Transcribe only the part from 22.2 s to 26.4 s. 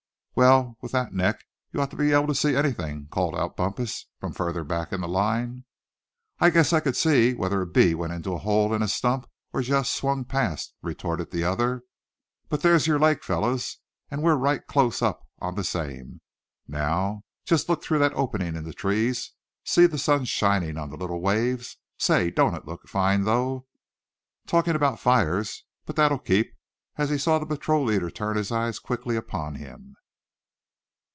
don't it look fine, though? Talking about fires but that'll